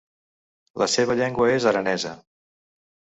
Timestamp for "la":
0.83-0.87